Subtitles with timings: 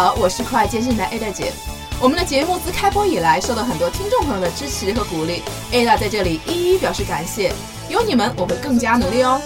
[0.00, 1.52] 好，我是酷爱健身的 Ada 姐。
[2.00, 7.52] 我们的节目自开播以来，受到很多听众朋友的支持和鼓励，Ada 在这里一一表示感谢。
[7.90, 9.38] 有你们，我会更加努力哦。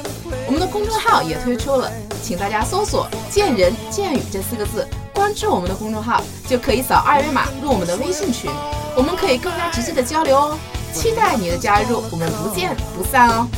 [0.46, 1.90] 我们的公众号也推出了，
[2.22, 8.48] 请大家搜索“见人见语”这四个字，关注我们的公众号，就可以扫二维码入我们的微信群，
[8.96, 10.58] 我们可以更加直接的交流哦。
[10.92, 13.48] 期待你的加入，我们不见不散哦。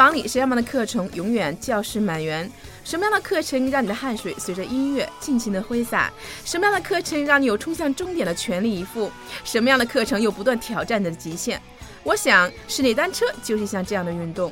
[0.00, 2.50] 房里什么样的课程永远教室满员？
[2.84, 6.10] 什么样的课程让你的汗水随着音乐尽情的挥洒？
[6.42, 9.12] 什么样的课程让你有冲向终点的全力以赴？
[9.44, 11.60] 什么样的课程又不断挑战你的极限？
[12.02, 14.50] 我想室内单车就是像这样的运动。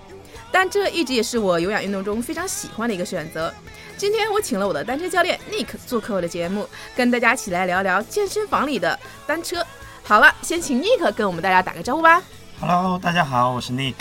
[0.53, 3.51] 单车一直也是我有氧运动中非常喜欢的一个选择。
[3.97, 9.65] 今天我请了我的单车教练 Nick 做客我的节目，跟大家一起来聊聊健身房里的单车。
[10.03, 12.23] 好了，先请 Nick 跟我们大家打个招呼吧。
[12.61, 13.95] Hello，大家好，我是 Nick。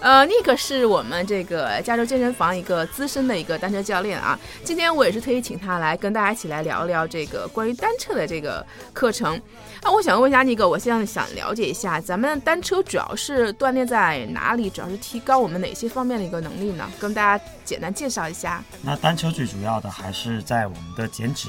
[0.00, 4.38] 呃，Nick 是我们这个加州健身房一个资深的一个单车教练啊。
[4.62, 9.40] 今天我也是特意请他来跟大家一起来聊聊这个关于单车的这个课程。
[9.82, 14.70] 那我想问一下 Nick，我现在想了解一下，咱们单车主要是锻炼在哪里？
[14.70, 16.88] 主要是提高我们哪些方面的一个能力呢？
[17.00, 18.62] 跟大家简单介绍一下。
[18.82, 21.48] 那单车最主要的还是在我们的减脂，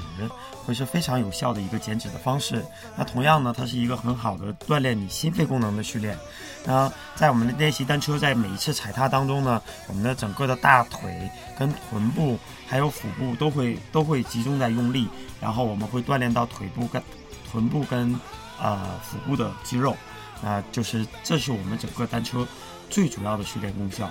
[0.65, 2.63] 会是非常有效的一个减脂的方式。
[2.95, 6.17] 那同样呢，它是一个很好的锻炼你心肺功能的训练。
[6.65, 15.07] 那在我们的练习单车，在每一次踩踏当中呢，我们的整个的大腿跟臀部还有腹部都会都会集中在用力，
[15.39, 17.01] 然后我们会锻炼到腿部跟
[17.49, 18.19] 臀部跟
[18.61, 19.95] 呃腹部的肌肉，
[20.41, 22.45] 那就是这是我们整个单车
[22.89, 24.09] 最主要的训练功效。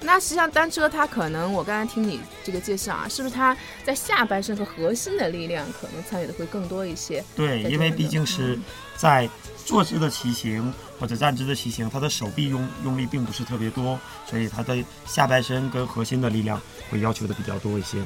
[0.00, 7.24] 那实际上单车它可能我刚才听你这个介绍啊，是不是它在下半身和核心的力量可能参与的会更多一些？
[7.34, 8.58] 对，因为毕竟是
[8.96, 9.28] 在
[9.64, 14.76] 坐姿的骑行或者站姿的骑行，它的手臂用用力并不是特别多，所以它的
[15.06, 17.98] 下半身跟核心的力量会要求的比较多一些。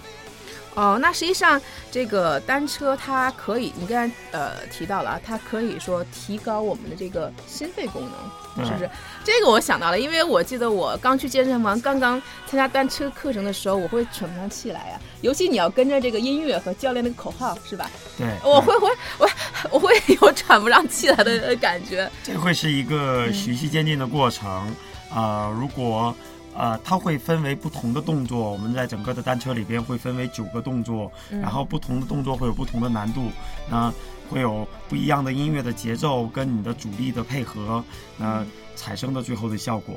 [0.80, 1.60] 哦，那实际上
[1.90, 8.00] 这个单车它可以，你刚才呃提到了啊，它可以说提高我们的这个心肺功
[8.56, 8.88] 能，是不是？
[9.22, 14.98] 这个我想到了，因为我记得我刚去健身房，刚刚参加单车课程的时候，我会喘不上气来呀。
[15.20, 17.90] 尤其你要跟着这个音乐和教练那个口号，是吧？
[18.16, 18.88] 对，我会会
[19.18, 19.30] 我
[19.72, 19.92] 我会
[20.22, 22.10] 有喘不上气来的感觉。
[22.24, 24.74] 这会是一个循序渐进的过程，
[25.14, 26.16] 呃，如果。
[26.56, 33.30] 呃，它会分为不同的动作，我们在整个的单车里边会分为九个动作，然后不同的动作会有不同的难度，
[33.70, 33.92] 那
[34.28, 37.84] 会有不一样的音乐的节奏跟你的主力的配合，
[38.16, 38.44] 那
[38.76, 39.94] 产生的最后的效果。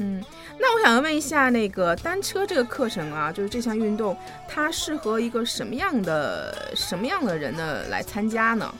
[0.00, 0.22] 嗯，
[0.60, 4.16] 那我想问一下，那个单车这个课程啊，就是这项运动，
[4.46, 8.72] 它适合一个什么样的什么样的人呢来参加呢？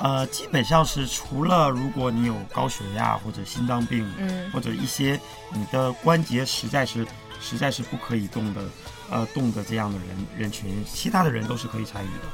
[0.00, 5.20] 呃，基本上是除了如果你有高血压或者心脏病，嗯，或者一些
[5.52, 7.06] 你的关节实在是
[7.38, 8.62] 实在是不可以动的，
[9.10, 12.24] 呃，动的这样的人人群，其他的人都是可以参与的。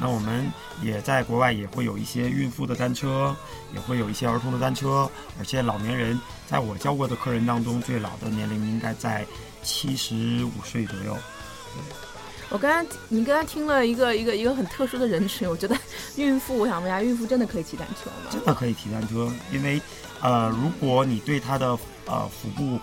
[0.00, 0.50] 那我们
[0.82, 3.36] 也在国外也会有一些孕妇的单车，
[3.72, 5.08] 也会有一些儿童的单车，
[5.38, 6.18] 而且老年人，
[6.48, 9.24] 在我教过的客人当中，最老的年龄应该在
[9.62, 11.16] 七十五岁左右。
[12.52, 15.74] 我刚刚你刚刚听了一个一个一个很特殊的人群，我觉得
[16.16, 18.30] 孕妇，我想问一下，孕妇真的可以骑单车吗？
[18.30, 19.80] 真的可以骑单车，因为，
[20.20, 22.78] 呃，如果你对她的呃腹部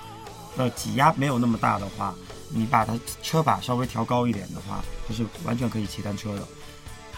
[0.58, 2.16] 的挤压没有那么大的话，
[2.50, 6.42] 你把它车把稍微调高一点的话，就是完全可以骑单车的。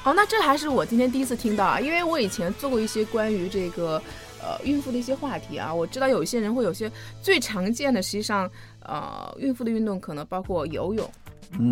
[0.04, 3.96] 哦，那这还是我今天第一次听到啊，因为我以前做过一些关于这个
[4.44, 6.92] 呃孕妇的一些话题啊，我知道有一些人会有些
[7.22, 8.52] 最常见的，实际上
[8.82, 11.10] 呃孕妇的运动可能包括游泳。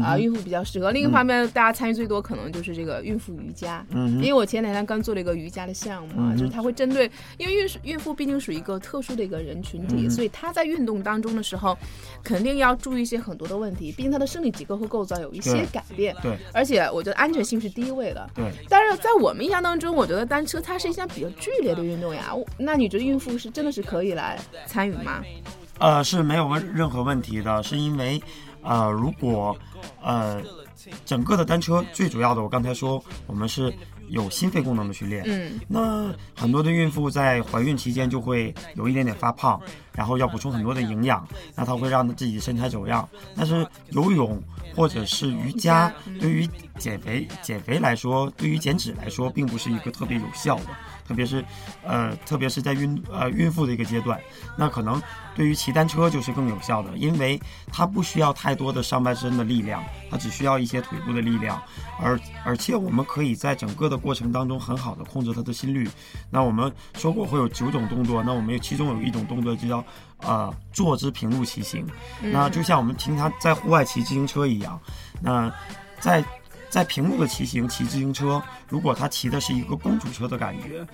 [0.04, 0.92] 啊，孕妇比较适合。
[0.92, 3.86] 另一方面，大家参与最多可能就是这个孕妇瑜伽。
[3.92, 11.78] 嗯，因为我前两天刚做了一个瑜伽的项目啊，就是它会针对，因为孕孕妇毕竟属于一个特殊的一个人群体，所以她在运动当中的时候，
[12.24, 13.92] 肯定要注意一些很多的问题。
[13.92, 16.16] 毕竟她的生理结构和构造有一些改变。
[16.22, 16.38] 对。
[16.54, 18.30] 而且我觉得安全性是第一位的。
[18.36, 18.52] 对。
[18.68, 22.36] 但是在我们印象当中，我觉得单车它是一项比较剧烈的运动呀。
[22.58, 25.24] 那你觉得孕妇是真的是可以来参与吗？
[25.80, 28.22] 呃，是没有问任何问题的，是因为。
[28.62, 29.58] 呃，如果，
[30.02, 30.42] 呃，
[31.06, 33.74] 整个的单车最主要的，我刚才说，我们是
[34.10, 35.24] 有心肺功能的训练。
[35.28, 39.62] 嗯，那很多的孕妇在怀孕期间就会有一点点发胖，
[39.94, 43.08] 然后要补充很多的营养，那它会让自己身材走样。
[43.36, 44.42] 但是游泳
[44.76, 50.68] 或者是瑜伽，对于减肥减肥来说，对于减脂来说，并不是一个特别有效的，
[51.10, 51.44] 特别是，
[51.84, 54.18] 呃，特别是在孕呃孕妇的一个阶段，
[54.56, 55.02] 那可能。
[55.36, 57.40] 对于骑单车就是更有效的，因为
[57.72, 61.62] 它不需要太多的上半身的力量，它只需要一些腿部的力量，
[61.98, 65.88] 而而且我们可以在整个的过程当中很好的控制它的心率。
[66.30, 69.82] 那我们说过会有九种动作，那我们其中有一种动作就叫
[70.24, 71.88] 呃坐姿平路骑行，
[72.22, 74.78] 那就像我们平常在户外骑自行车一样，
[75.22, 75.50] 那
[76.02, 76.22] 在。
[76.69, 80.86] 在平路的骑行，骑自行车，如果他骑的是一个公主车的感觉，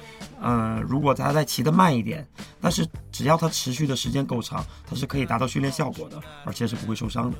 [0.41, 2.25] 嗯，如果他再骑得慢一点，
[2.61, 7.37] 但是只要他持续的时间够长，他是可以达到训练效果的，而且是不会受伤的。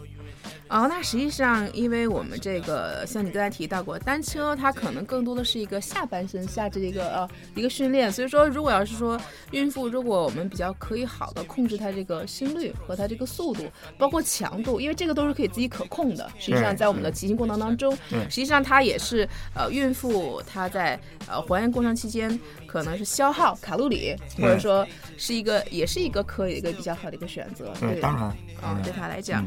[0.67, 9.19] 哦，那实际上，因为我们这个像你刚才提到过，单车它可能更多的是一个下半身下肢的一个呃一个训练，所以说如果要是说
[9.51, 13.63] 孕妇，如果我们比较可以好的控制她这个心率和她这个速度，
[13.97, 16.29] 包括强度，因为这个都是可以自己可控的。
[16.39, 24.85] 实际上，在我们的骑行过程当中，实际上它也是呃孕妇她在呃怀孕过程期间可能是消耗卡路里，或者说
[25.17, 27.71] 是一个也是一个可以一个比较好的一个选择。
[27.79, 28.23] 对，当然，
[28.61, 29.45] 啊，对她来讲。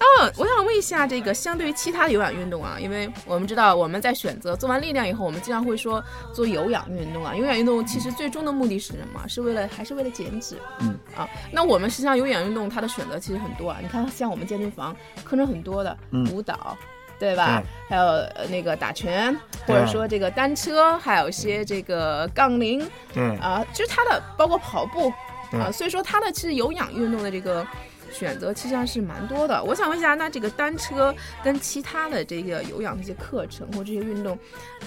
[0.00, 6.02] 哦，我想问一下，这个相对于其他的有氧运动啊，因为我们知道我们在选择做完力量以后，我们经常会说
[6.32, 7.36] 做有氧运动啊。
[7.36, 9.28] 有氧运动其实最终的目的是什么？
[9.28, 10.56] 是为了还是为了减脂？
[10.80, 13.78] 嗯啊，那我们实际上有氧运动它的选择其实很多啊。
[13.82, 15.94] 你看，像我们健身房课程很多的
[16.32, 16.74] 舞蹈，
[17.18, 17.62] 对吧？
[17.86, 25.12] 还有那个打拳，或者说这个单车，还有一些这个杠铃，对啊，就是它的包括跑步
[25.52, 27.66] 啊，所以说它的其实有氧运动的这个。
[28.10, 34.38] 选择其实还是蛮多的，我想问一下，那这个单车跟其他的这个有氧这些课程或这些运动，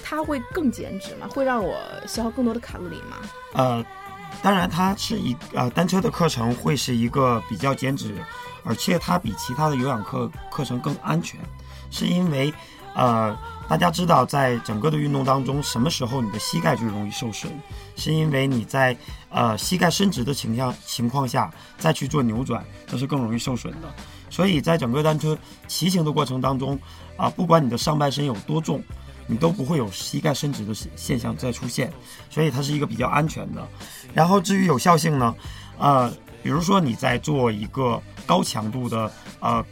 [0.02, 1.26] 它会更减脂吗？
[1.28, 1.76] 会让我
[2.06, 3.16] 消耗更多的卡路里吗？
[3.54, 3.84] 呃，
[4.42, 8.14] 当然，它是一呃单车的课程会是一个比较减脂，
[8.64, 11.40] 而且它比其他的有氧课课程更安全，
[11.90, 12.52] 是因为
[12.94, 13.36] 呃。
[13.66, 17.50] 大家知道，在整个的运动当中，什么时候你的膝盖最容易受损？
[17.96, 18.94] 是因为你在
[19.34, 23.94] 呃膝盖伸直的情况情况下再去做扭转，这是更容易受损的。
[24.30, 25.36] 所以在整个单车
[25.68, 26.78] 骑行的过程当中，
[27.16, 28.82] 啊，不管你的上半身有多重，
[29.26, 31.92] 你都不会有膝盖伸直的现象再出现。
[32.30, 33.68] 所以它是一个比较安全的。
[34.14, 35.34] 然后至于有效性呢，
[35.78, 36.10] 呃，
[36.42, 39.64] 比如说你在做一个高强度的呃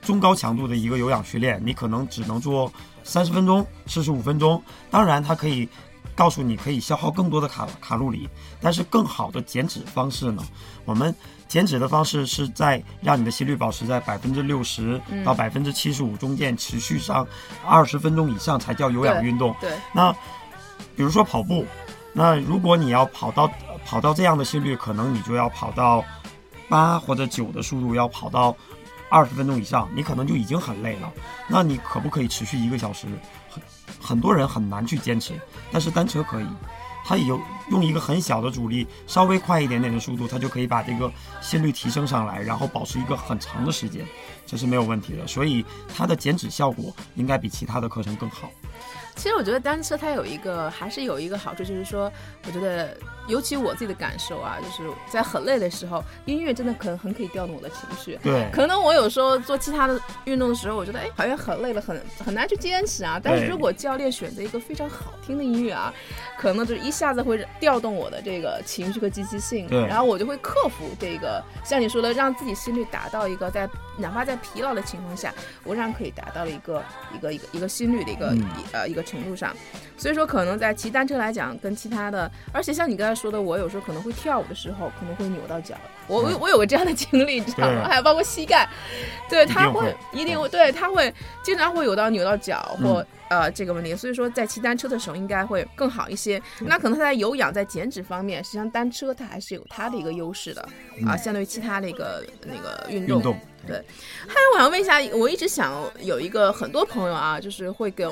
[0.00, 2.72] 中高强度的一个有氧训练，你可能只能做。
[3.04, 5.68] 三十分钟、四十五分钟，当然它可以
[6.14, 8.28] 告诉你可以消耗更多的卡卡路里，
[8.60, 10.42] 但是更好的减脂方式呢？
[10.84, 11.14] 我们
[11.48, 17.26] 减脂的方式是在让你的心率保持在百分之六十到百分之七十五中间，持续上
[17.64, 19.54] 二十分钟以上才叫有氧运动。
[19.60, 20.12] 对，那
[20.96, 21.64] 比如说跑步，
[22.12, 23.50] 那如果你要跑到
[23.84, 26.04] 跑到这样的心率，可能你就要跑到
[26.68, 28.56] 八或者九的速度，要跑到。
[29.14, 31.12] 二十分钟以上，你可能就已经很累了。
[31.46, 33.06] 那你可不可以持续一个小时？
[34.02, 35.32] 很多人很难去坚持，
[35.70, 36.46] 但是单车可以，
[37.04, 37.40] 它有
[37.70, 41.10] 用一个很小的阻力，稍微快一点点的速度，它就可以把这个
[41.40, 44.04] 心率提升上来，然后保持一个很长的时间，
[44.44, 45.26] 这是没有问题的。
[45.26, 45.64] 所以
[45.94, 48.50] 它的减脂效果应该比其他的课程更好。
[49.14, 52.10] 其实我觉得单车它有一个，还是有一个好处，就是说，
[52.46, 52.96] 我觉得
[53.32, 58.18] 尤其我自己的感受啊，就是在很累的时候，音乐真的可能很可以调动我的情绪。
[58.22, 63.20] 对，可能我有时候做其他的运动的时候，我觉得哎，好像很累了，很很难去坚持啊。
[63.22, 65.92] 但是如果教练选择一个非常好听的音乐啊，
[66.38, 69.66] 可能就一下子会调动我的这个情绪和积极性。
[69.66, 73.68] 对，然后我就会克服这个，像你说的，让自己心率达到一个在
[73.98, 75.32] 哪怕在疲劳的情况下，
[75.64, 76.82] 我仍然可以达到了一个
[77.14, 79.02] 一个一个一个心率的一个一呃一个。
[79.02, 79.54] 程度上，
[79.96, 85.76] 所以说可能在骑单车来讲，跟其他的，而且像你刚才说的，我有时候可能会跳舞的时候可能会扭到脚，
[86.08, 87.86] 我我我有个这样的经历，你知道吗？
[87.88, 88.68] 还有包括膝盖，
[89.28, 96.42] 对，他会一定会，对，他会经常会有到扭到脚或呃这个问题，所以说在骑单车的时候应该会更好一些。
[96.60, 100.68] 那可能他在有氧在减脂方面，实际上单车它还是有它的一个优势的
[101.06, 103.36] 啊，相对于其他的一个那个运动。
[103.64, 103.76] 对，
[104.26, 108.10] 还有我想问一下，我一直想有一个很多朋友啊，就是会跟。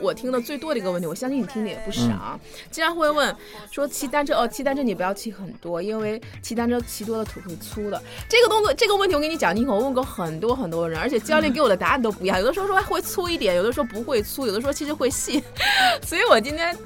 [0.00, 2.38] 我听的最多的一个问题，我相信你听的也不少，
[2.70, 3.34] 经常会问
[3.70, 8.02] 说骑单车哦，骑单车你不要骑很多，因为骑单车骑多了腿会粗的。
[8.28, 15.42] 这个动作这个问题我跟你讲，你可我问过很多很多人，而且教练给我的答案都不一样，有的时候说会粗一点，有的时候不会粗，有的时候其实会细。
[16.02, 16.76] 所以我今天，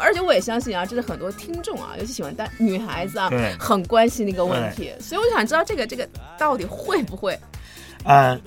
[0.00, 4.92] 而且我也相信啊，这是很多听众啊，尤其喜欢单女孩子啊，很关心的一个问题。
[5.00, 7.38] 所以我就想知道这个这个到底会不会？
[8.04, 8.38] 呃，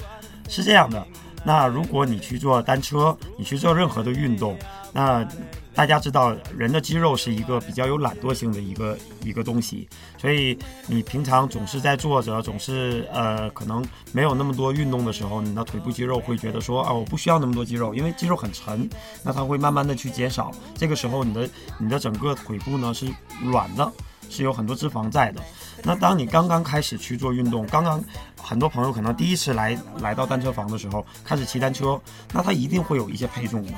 [0.50, 1.06] 是这样的。
[1.44, 4.58] 那如果你去做单车，你去做任何的运动，
[4.94, 5.26] 那
[5.74, 18.90] 大家知道，人的肌肉是一个比较有懒惰性的一个一个东西，所以你平常总是在坐着，总是呃可能没有那么多运动的时候，你的腿部肌肉会觉得说啊，我不需要那么多肌肉，因为肌肉很沉，
[19.24, 20.52] 那它会慢慢的去减少。
[20.74, 23.06] 这个时候，你的你的整个腿部呢是
[23.44, 23.92] 软的，
[24.30, 25.42] 是有很多脂肪在的。
[25.84, 28.04] 那当你刚刚开始去做运动，刚刚
[28.42, 32.00] 很多朋友可能第一次来来到单车房的时候，开始骑单车，
[32.34, 33.72] 那他一定会有一些配重的，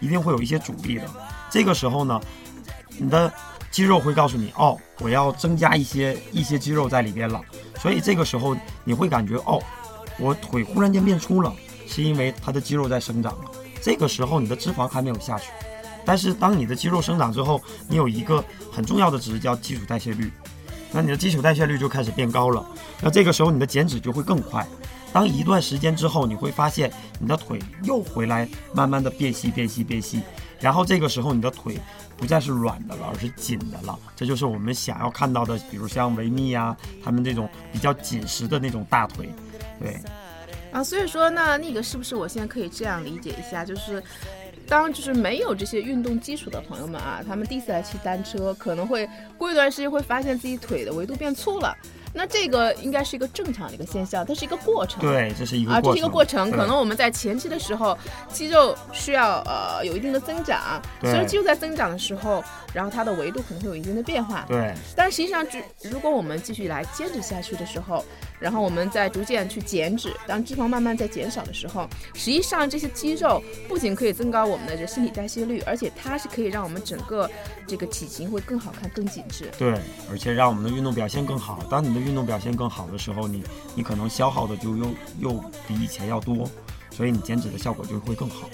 [0.00, 1.04] 一定会有一些阻力的。
[1.50, 2.20] 这个时候呢，
[2.98, 3.32] 你的
[3.70, 7.40] 肌肉会告诉你，哦，我要增加一些一些肌肉在里边了。
[7.78, 9.62] 所以这个时候你会感觉，哦，
[10.18, 11.52] 我腿忽然间变粗了，
[11.86, 13.50] 是因为它的肌肉在生长了。
[13.80, 15.50] 这个时候你的脂肪还没有下去，
[16.04, 20.30] 但是当你的肌肉生长之后，你有一个很重要的值叫基础代谢率，
[20.92, 22.64] 那你的基础代谢率就开始变高了。
[23.00, 24.66] 那这个时候你的减脂就会更快。
[25.12, 30.20] 当一段时间之后，你会发现你的腿又回来，慢慢的变细、变细、变细。
[30.58, 31.78] 然后这个时候，你的腿
[32.16, 33.96] 不再是软的了，而是紧的了。
[34.16, 39.28] 这就是我们想要看到的，比如像维密呀，他们这种比较紧实的那种大腿，
[39.80, 39.96] 对。
[40.72, 44.02] 啊，所以说，那那个是不是我现在可以这样理解一下，就是
[44.74, 51.76] 当就是没有这些运动基础的朋友们啊，他们第一次来骑单车，可能会过一段时间会发现自己腿的维度变粗了。
[52.16, 55.00] 那这个应该是一个正常的一个现象，它是一个过程。
[55.00, 56.48] 对，这是一个啊，这是一个过程。
[56.50, 57.96] 可能我们在前期的时候，
[58.28, 64.44] 肌肉需要呃有一定的增长，所以肌肉在增长的时候，然后它的维度可能会有一定的变化。
[64.48, 64.72] 对。
[64.94, 68.04] 但实际上，只如果我们继续来坚持下去的时候，
[68.44, 77.30] 然后我们再逐渐去减脂，当脂肪慢慢在减少的时候，实际上这些肌肉不仅可以增高我们的这身体代谢率，而且它是可以让我们整个
[77.66, 79.50] 这个体型会更好看、更紧致。
[79.56, 81.64] 对，而且让我们的运动表现更好。
[81.70, 83.42] 当你的运动表现更好的时候，你
[83.74, 84.84] 你可能消耗的就又
[85.20, 85.30] 又
[85.66, 86.46] 比以前要多，
[86.90, 88.46] 所以你减脂的效果就会更好。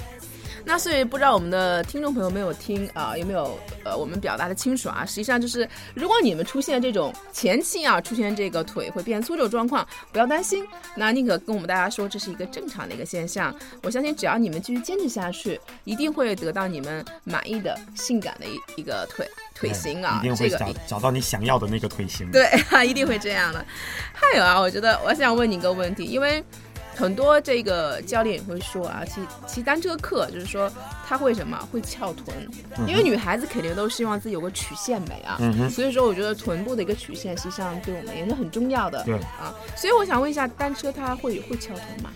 [0.64, 5.04] 那所以不知道我们的听众朋友没有听啊，有没有呃我们表达的清楚啊？
[5.04, 10.66] 实际上就是，如果你们出现这种前期啊出现这个腿会变粗这种状况，不要担心。
[10.94, 13.54] 那宁可跟我们大家说，这是一个正常的一个现象。
[13.82, 22.30] 我相信只要你们继续坚持下去，一定会得到你们满意的性感的一一个腿 腿型啊，一定会找 找到你想要的那个腿型。
[22.30, 22.48] 对，
[22.86, 23.64] 一定会这样的。
[24.12, 26.44] 还有啊，我觉得我想问你一个问题，因为。
[27.00, 30.71] 很多这个教练也会说啊，骑骑单车课就是说
[31.09, 32.37] 他会什么会翘臀，
[32.87, 35.40] 因为女孩子肯定都希望自己有个曲线美啊，
[35.71, 39.02] 所以说我觉得臀部的一个曲线实际上对我们也是很重要的。
[39.04, 42.11] 对啊，所以我想问一下，单车它会会翘臀吗？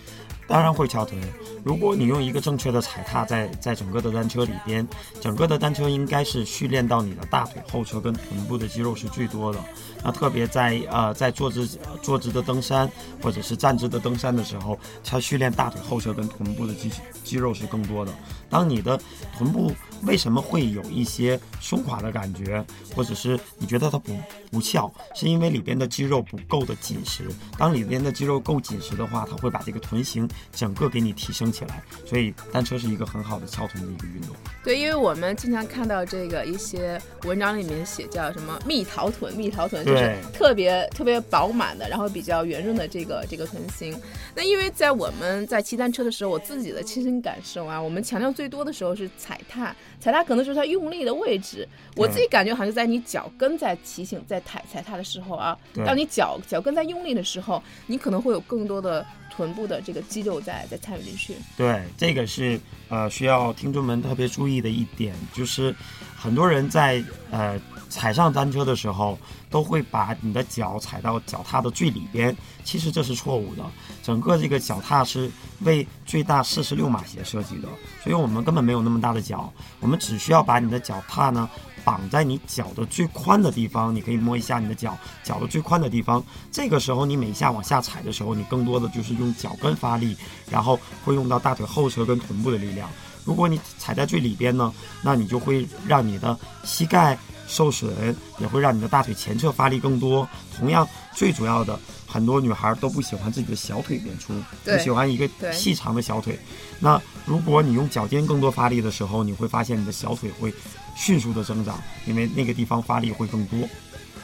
[0.47, 1.19] 当然会翘臀。
[1.63, 4.87] 如果你用一个正确的踩踏在在整个的单车里边，
[5.19, 9.59] 整个的单车应该是训练到你的大腿后侧跟臀部的肌肉是最多的。
[10.05, 11.67] 那特别在呃在坐姿
[11.99, 12.87] 坐姿的登山
[13.23, 16.91] 或者是站姿的登山的时候，它训练大腿后侧跟臀部的肌
[17.23, 18.13] 肌肉是更多的。
[18.47, 18.99] 当你的
[19.35, 19.71] 臀部
[20.03, 22.63] 为什么会有一些松垮的感觉，
[22.95, 24.15] 或者是你觉得它不
[24.51, 27.27] 不翘，是因为里边的肌肉不够的紧实。
[27.57, 31.83] 当里边的肌肉够紧实的话，它会把这个臀型整个给你提升起来。
[32.05, 34.35] 所以单车是一个很好的翘臀的一个运动。
[34.63, 39.83] 对，因为我们经常看到这个一些文章里面写叫什么蜜桃臀，蜜桃臀。
[39.83, 43.95] 就是特别特别饱满的，然后比较圆润的这个这个臀型。
[44.35, 51.67] 那因为在我们在骑单车的时候，我自己的亲身感受啊，我们强调最多的时候是踩踏，踩踏可能就是它用力的位置。
[51.95, 61.35] 我自己感觉好像在你脚跟在提醒在踩踩踏的时候啊，当你脚脚跟在用力的时候，你可能会有更多的臀部的这个肌肉在在参与进去。
[61.55, 62.59] 对，这个是
[62.89, 65.73] 呃需要听众们特别注意的一点，就是
[66.15, 67.59] 很多人在呃。
[67.87, 69.17] 踩上单车的时候，
[69.55, 72.35] 都会把你的脚踩到脚踏的最里边，
[72.65, 73.63] 其实这是错误的。
[74.03, 75.31] 整个这个脚踏是
[75.61, 77.69] 为最大四十六码鞋设计的，
[78.03, 81.49] 所以我们根本没有那么大的脚，我们只需要把你的脚踏呢
[81.85, 86.21] 绑在你脚的最宽的地方，你可以摸一下你的脚，脚的最宽的地方。
[86.51, 90.17] 这个时候你每下往下踩的时候，你更多的就是用脚跟发力，
[90.51, 92.89] 然后会用到大腿后侧跟臀部的力量。
[93.23, 97.17] 如果你踩在最里边呢，那你就会让你的膝盖。
[97.47, 97.91] 受损
[98.39, 100.27] 也会让你的大腿前侧发力更多。
[100.57, 104.33] 同样，最主要的，很多女孩都不喜欢自己的小腿变粗，
[104.63, 106.39] 不喜欢一个细长的小腿。
[106.79, 110.53] 那如果你用脚尖更多发力的时候，你会发现你的小腿会
[110.95, 113.59] 迅速的增长，因为那个地方发力会更多。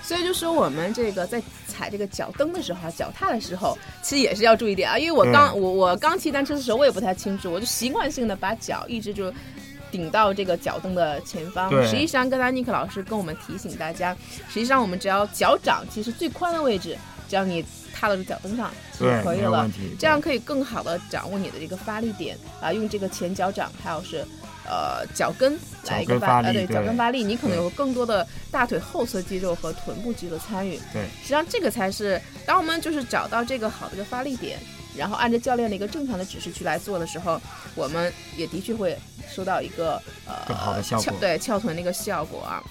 [0.02, 4.98] 所以就说我们这个在踩这个脚蹬的时候，脚踏的时候，其实也是要注意点啊。
[4.98, 9.32] 因为我刚我我刚骑单车的时候，我也不太清楚，我就习惯性的把脚一直就。
[9.92, 11.70] 顶到这个脚蹬的前方。
[11.86, 14.16] 实际上，刚才尼克老师跟我们提醒大家，
[14.48, 16.98] 实际上我们只要脚掌其实最宽的位置，
[17.30, 19.70] 只要你踏到脚蹬上就可以了。
[20.00, 24.26] 这样可以更好的掌握你的这个发力点啊，用这个前脚掌还有是
[24.66, 30.80] 呃脚跟来一个发力呃对对脚跟发力，你可能有更多的大腿后侧肌肉和臀部肌肉参与。
[30.94, 34.60] 对，实际上这个才是当我们就是找到这个好的一个发力点，
[34.96, 37.42] 然后按照教练的一个正常的指示去来做的时候，
[37.76, 38.98] 我们也的确会
[39.30, 42.62] 收到一个呃更好的效果翘对翘臀的一个效果啊。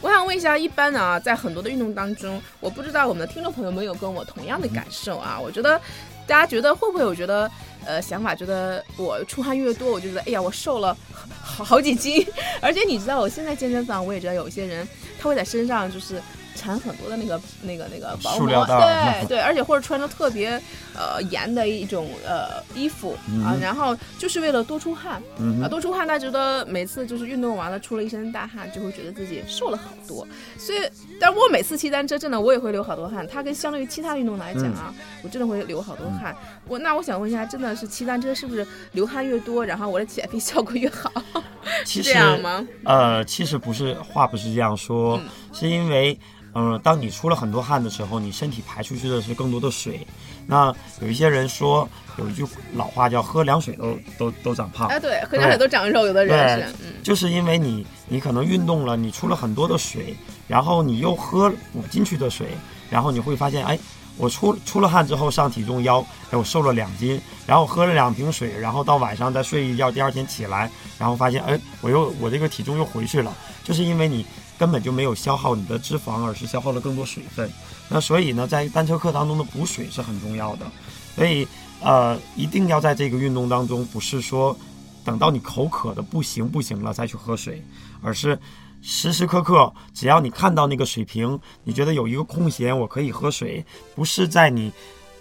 [0.00, 5.38] 我想问一下，一般呢，在很多的运动当中，我不知道我们的听众朋友们有跟我同样的感受啊？
[5.38, 5.80] 我觉得
[6.26, 7.48] 大家觉得会不会我觉得
[7.84, 10.96] 呃想法，觉得我出汗越多，我就觉得哎呀，我瘦了
[11.40, 12.26] 好好几斤。
[12.60, 14.86] 而且你知道，我现在健身房我也知道有一些人
[15.20, 16.20] 他会在身上就是。
[16.54, 20.50] 缠很多的那个、那个、那个薄膜，对对，而且或者穿着特别
[20.94, 30.26] 呃严的一种呃衣服、啊，然后就是为了多出汗、嗯啊，多出汗，他觉得每次就是运动完了出了一身大汗，就会觉得自己瘦了好多。
[30.58, 30.78] 所以，
[31.20, 36.36] 但我每次骑单车真的我也会流好多汗，它跟相对于其他运动来讲啊，我真的会流好多汗。
[36.68, 41.10] 我那我想问一下，真的是骑单车是不是流汗越多，然后我的减肥效果越好？
[41.86, 42.66] 是这样吗？
[42.84, 46.18] 呃，其实不是，话不是这样说，嗯是因为，
[46.54, 50.06] 嗯、当你出了很多汗的时候，你身体排出去的是更多的水。
[50.46, 52.44] 那有一些人说，有一句
[52.74, 60.16] 老话叫“喝凉水都都都长胖”，哎，对，喝凉水都长肉，有的人是，嗯，就是因为你你可能运动了，你出了很多的水，
[60.48, 62.48] 然后你又喝补进去的水，
[62.90, 63.78] 然后你会发现，哎，
[64.16, 70.68] 我出出了汗之后上体重腰，哎，我瘦了两斤，然后喝了两瓶水，然后到晚上再睡一觉，第二天起来，
[70.98, 73.32] 然后发现，哎，我又我这个体重又回去了，
[73.62, 74.26] 就是因为你
[74.58, 77.50] 根本就没有消耗你的脂肪，而是消耗了更多水分。
[77.88, 80.66] 那所以呢，在单车课当中的补水是很重要的，
[81.14, 81.46] 所以
[81.80, 84.56] 呃，一定要在这个运动当中，不是说
[85.04, 87.62] 等到你口渴的不行不行了再去喝水，
[88.00, 88.38] 而是
[88.80, 94.72] 时时刻刻，只要你看到那个水瓶，你觉得有一个空闲，我可以喝水，不是在你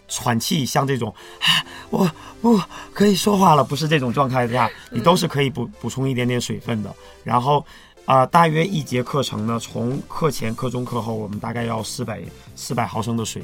[0.07, 2.09] 喘气像这种， 啊、我
[2.41, 2.59] 不
[2.93, 6.93] 可以说话了，不是这种状态下，你都是可以补补充一点点水分的。
[7.23, 7.65] 然后，
[8.05, 12.22] 啊、大约一节课程呢，从课前、课中、课后，我们大概要四百
[12.55, 13.41] 四百毫升的水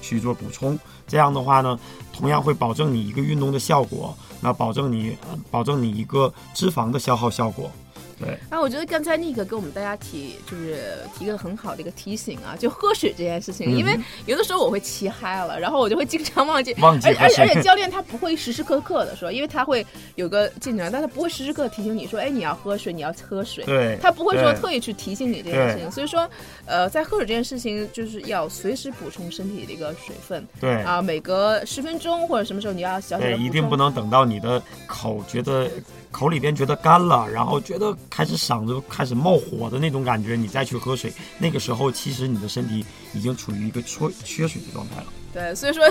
[0.00, 0.76] 去做补充。
[1.06, 1.78] 这样的话呢，
[2.12, 5.16] 同样会保证你一个运动的效果，那保证你、
[5.50, 7.70] 保证你一个脂肪的消耗效果。
[8.18, 26.28] 对，啊，我觉得刚才那个给我们大家提，就是提个很好的一个提醒啊，就喝水这件事情，因为有的时候我会骑嗨了，然后我就会经常忘记，嗯忘记而而且而且教练他不会时时刻刻的说，因为他会有个进程，但他不会时时刻刻提醒你说，哎，你要喝水，你要喝水，对他不会说特意去提醒你这件事情，所以说，
[26.66, 30.46] 呃，在喝水这件事情，就是要随时补充身体的一个水分。
[30.60, 30.82] 对。
[30.82, 35.68] 啊，每隔十分钟或者什么时候你要小小的对，一定不能等到你的口觉得
[36.10, 45.06] 口里边觉得干了，然后觉得开始嗓子开始冒火的那种感觉，你再去喝水，那个时候其实你的身体已经处于一个缺缺水的状态了。
[45.32, 45.84] 对，所以说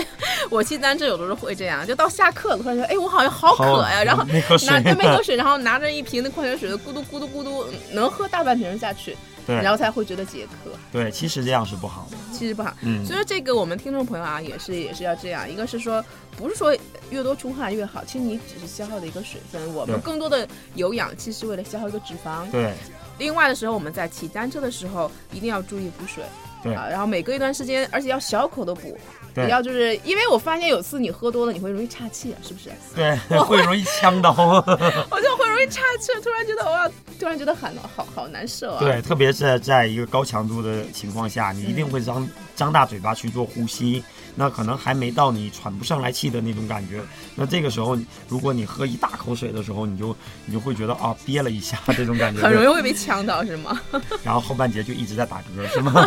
[0.50, 9.16] 我骑单车有的时候会这样，就到下课了，突然觉得，哎，我好像好渴呀，好然后 没喝水拿对没喝水，然后拿着一瓶那矿泉水，咕嘟咕嘟咕嘟，能喝大半瓶下去，
[9.48, 12.16] 对然后才会觉得解渴，对，其实这样是不好的。
[12.32, 12.72] 其实不好。
[12.82, 16.04] 嗯所以说这个我们听众朋友啊，也是也是要这样，一个是说
[16.36, 16.76] 不是说
[17.08, 22.48] 越多出汗越好，其实你只是消耗的一个水分，我们更多的有氧其实是为了消耗一个脂肪。
[22.50, 22.74] 对
[23.18, 26.22] 另外的时候，我们在骑单车的时候一定要注意补水。
[26.62, 28.98] 对啊，然后每隔一段时间，而且要小口的补，
[29.44, 32.70] 不对要就是因为我发现有次你喝多了，你会容易岔气，是不是？
[32.94, 34.30] 对， 会容易呛到。
[34.36, 38.78] 我就会容易岔气，突然觉得哇，突然觉得很好好难受啊。
[38.80, 44.02] 对，特别是在一个高强度的情况下，你一定会张张大嘴巴去做呼吸，
[44.38, 47.02] 那可能还没到你喘不上来气的那种感觉。
[47.34, 47.98] 那这个时候，
[48.28, 53.80] 如果你喝一大口水的时候，你就你就会觉得啊憋了一下这种感觉， 很容易会被呛到，是吗？
[54.22, 55.92] 然后后半截就一直在打嗝，是吗？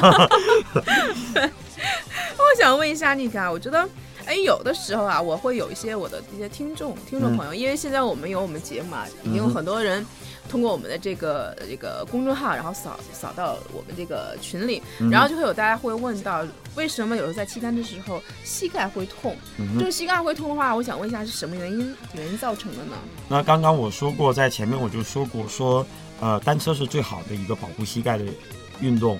[2.38, 3.88] 我想问一下妮卡，我觉得，
[4.26, 10.06] 哎，有的时候啊，我会有一些我的一些听众听众朋友，因为现在我们有我们节目啊，已经有很多人
[10.52, 19.34] 通过我们的这个这个公众号，然后扫扫到我们这个群里，然后就会有大家会问到，为什么有时候在骑单车的时候膝盖会痛？
[19.80, 22.98] 这个膝盖会痛的话，我想问一下是什么原因原因造成的呢？
[23.30, 25.86] 那刚刚我说过，在前面我就说过说，
[26.20, 28.26] 呃，单车是最好的一个保护膝盖的
[28.82, 29.18] 运动。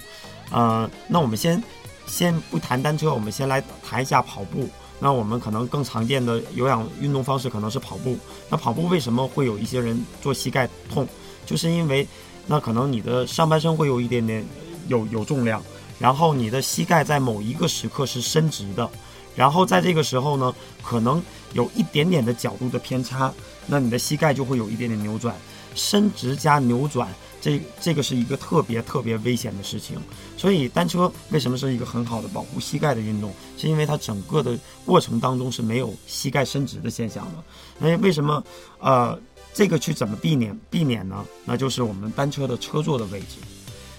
[0.52, 1.64] 呃，那我们先
[2.08, 4.68] 先不谈单车，我们先来谈一下跑步。
[5.04, 8.16] 那我们可能更常见的有氧运动方式可能是跑步。
[8.50, 11.08] 那跑步为什么会有一些人做膝盖痛？
[11.52, 12.08] 就是因为
[12.48, 14.46] 那可能你的上半身会有一点点
[14.88, 15.62] 有有重量，
[16.00, 18.90] 然后你的膝盖在某一个时刻是伸直的，
[19.36, 23.34] 然后在这个时候呢，可能有一点点的角度的偏差，
[23.68, 25.36] 那你的膝盖就会有一点点扭转。
[25.74, 27.08] 伸直加扭转，
[27.40, 29.98] 这这个是一个特别特别危险的事情。
[30.36, 33.34] 所以单车为什么是一个很好的保护膝盖的运动？
[33.58, 37.44] 是因为它整个的过程当中是没有膝盖伸直的现象的。
[37.80, 38.44] 那为什么
[38.80, 39.18] 呃
[39.54, 41.26] 这个去怎么避免避免呢？
[41.46, 43.38] 那就是我们单车的车座的位置。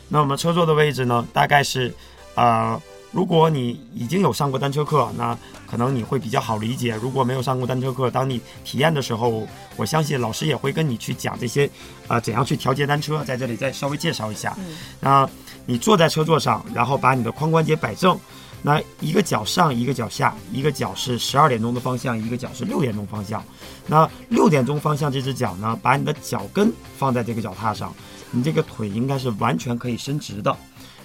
[0.09, 1.95] 那我们车座的位置呢，大概是，
[2.35, 2.81] 呃，
[3.13, 5.37] 如果你已经有上过单车课，那
[5.67, 6.95] 可能你会比较好理解。
[6.97, 11.69] 如果没有上过单车课，当你体验的时候，我相信老师也会跟你去讲这些，
[12.09, 13.25] 啊，怎样去调节单车。
[13.25, 14.57] 在这里再稍微介绍一下。
[15.01, 15.29] 那
[15.65, 18.19] 你坐在车座上，然后把你的髋关节摆正。
[18.65, 23.45] 那一个脚上，一个脚下，一个脚是十二点钟的方向，一个脚是六点钟方向。
[23.89, 27.93] 那六点钟方向这只脚呢，把你的脚跟放在这个脚踏上，
[28.31, 30.57] 你这个腿应该是完全可以伸直的，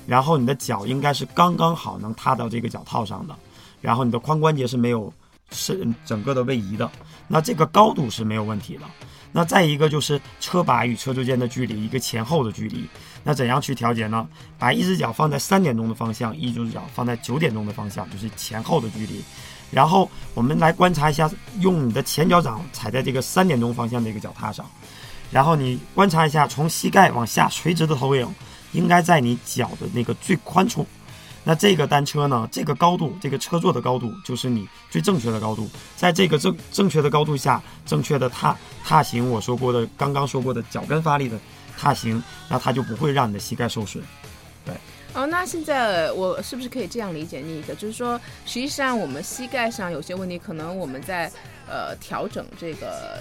[0.05, 3.35] 然后你的脚应该是刚刚好能踏到这个脚套上的，
[3.81, 5.11] 然后你的髋关节是没有
[5.51, 6.89] 是整个的位移的，
[7.27, 8.81] 那这个高度是没有问题的。
[9.31, 12.87] 那再一个就是车把与车之间的距离，一个前后的距离。
[13.27, 14.25] 那怎样去调节呢？
[14.57, 19.21] 把一只脚放在三点钟的方向，一只脚放在九点钟的方向，就是前后的距离。
[19.69, 24.65] 然后我们来观察一下，用你的前脚掌踩在这个三点钟方向的一个脚踏上，
[25.29, 28.25] 然后你观察一下，从膝盖往下垂直的投影，
[28.71, 30.87] 应该在你脚的那个最宽处。
[31.43, 32.47] 那这个单车呢？
[32.49, 35.69] 这个高度，这个车座的高度，就是你最正确的高度。
[35.97, 41.37] 在这个正正确的高度下，正确的踏踏行，我说过的，刚刚说过的脚跟发力的
[41.77, 44.03] 踏行，那它就不会让你的膝盖受损。
[44.65, 44.73] 对。
[45.13, 47.75] 哦，那现在我是不是可以这样理解你的？
[47.75, 51.31] 就是说，实际上我们膝盖上有些问题，可能我们在
[51.69, 53.19] 呃调整这个。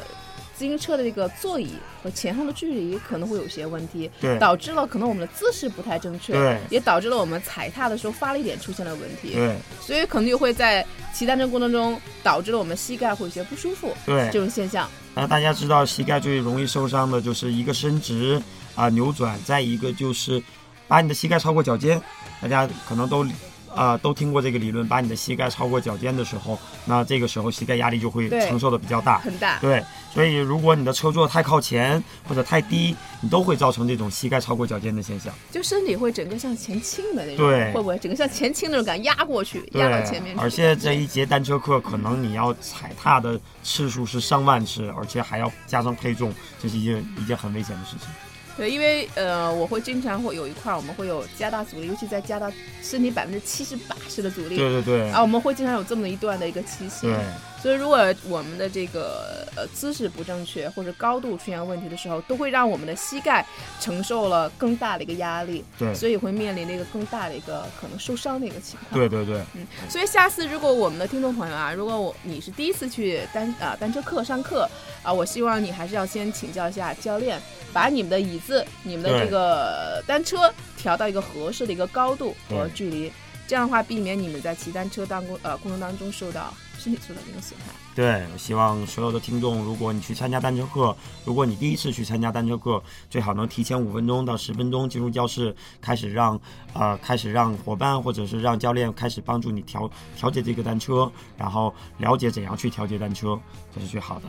[0.56, 14.88] 自行车的这个座椅和前后的距离可能会有些问题，对，导致了可能我们的姿势不太正确，对，也导致了我们踩踏的时候发力点出现了问题，对，所以可能就会在骑单车过程中导致了我们膝盖会有些不舒服，对，这种现象。
[15.14, 18.42] 那大家知道膝盖最容易受伤的就是一个伸直
[18.74, 20.42] 啊扭转，再一个就是
[20.88, 22.00] 把你的膝盖超过脚尖，
[22.40, 23.26] 大家可能都。
[23.76, 29.58] 啊，都听过这个理论，把你的膝盖超过脚尖的时候，那这个时候膝盖压力就会承受的比较大，很大。
[29.60, 29.84] 对，
[30.14, 40.34] 所以如果你的车座太靠前或者太低，你都会造成这种膝盖超过脚尖的现象，就身体会整个向前倾的那种，对，会不会整个向前倾那种感压过去，压到前面。
[40.38, 48.08] 而且这一节单车课可能你要踩踏的次数是上万次，而且还要加上配重，这是一件一件很危险的事情。
[48.56, 52.50] 对，因为呃，我会经常会有一块，我们会有加大阻力，尤其在加大
[52.82, 54.56] 身体百分之七十八十的阻力。
[54.56, 55.10] 对对对。
[55.10, 57.10] 啊，我们会经常有这么一段的一个期限。
[57.10, 57.18] 对。
[57.66, 57.98] 所以，如果
[58.28, 63.44] 我们的这个呃姿势不正确，或者高度出现问题的时候，都会让我们的膝盖
[63.80, 65.64] 承受了更大的一个压力。
[65.76, 65.92] 对。
[65.92, 68.92] 所以会面临那个更大的一个可能受伤的一个情况。
[68.92, 69.42] 对对对。
[69.54, 69.66] 嗯。
[69.88, 74.70] 所以下次如果我们的听众朋友啊，如果我你是第一次去单啊单车课上课
[75.02, 83.10] 啊，我希望你还是要先请教一下教练，把你们的椅子、你们的这个单车调到一个合适的一个高度和距离，
[83.48, 86.54] 这样的话避免你们在骑单车当过呃过程当中受到。
[86.86, 87.72] 身体受到一个损害。
[87.96, 96.40] 对，我希望所有的听众，如果你去参加单车课，如果你第一次去参加单车课，最好能提前五分钟到十分钟进入教室，开始让
[96.74, 103.36] 呃开始让伙伴或者是让教练开始帮助你调调节这个单车，然后了解怎样去调节单车，
[103.74, 104.24] 这是最好的。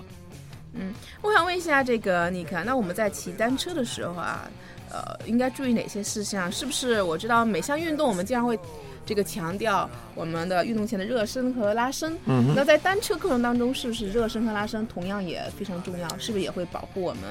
[0.73, 0.91] 嗯，
[1.21, 4.49] 我想问一下这个尼克，那我们在骑单车的时候啊，
[4.89, 6.51] 呃，应该注意哪些事项？
[6.51, 8.57] 是不是我知道每项运动我们经常会。
[9.07, 12.15] 这个强调我们的运动前的热身和拉伸。
[12.25, 16.07] 嗯，那在单车课程当中，是不是热身和拉伸同样也非常重要？
[16.17, 17.23] 是不是也会保护我们，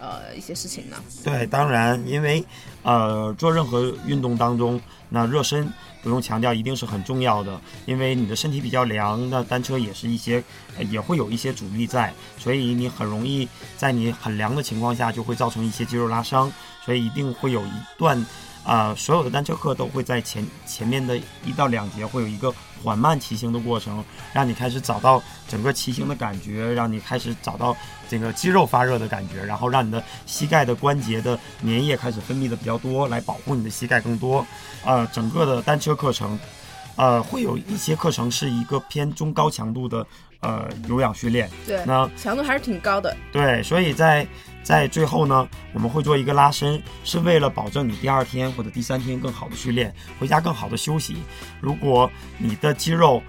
[0.00, 0.96] 呃，一些事情呢？
[1.24, 2.44] 对，当然，因为
[2.84, 5.68] 呃，做任何运动当中，那热身
[6.04, 7.60] 不用强调，一定是很重要的。
[7.84, 10.40] 因为你的身体比较凉，那单车也是一些，
[10.88, 16.52] 也会有一些阻力在，所以你很容易在你很凉的情况下，就会造成一些肌肉拉伤。
[16.84, 18.24] 所以一定会有一段。
[18.68, 22.52] 啊，所有的单车课都会在前前面的一到两节会有一个
[22.84, 24.04] 缓慢骑行的过程，
[24.34, 27.74] 让你开始找到整个骑行的感觉，让你开始找到
[28.10, 34.46] 这个肌肉发热的感觉，然后让你的膝盖的关节的粘液开始分泌的比较多，来保护你的膝盖更多。
[34.84, 36.38] 呃，整个的单车课程，
[36.96, 40.06] 呃，会有一些课程是一个偏中高强度的
[40.40, 43.16] 呃有氧训练，对，那强度还是挺高的。
[43.32, 44.26] 对，所以在。
[44.60, 51.22] 在最后呢，我们会做一个拉伸，是为了保证你第二天或者第三天更好的训练，回家更好的休息。
[51.58, 53.22] 如果你的肌肉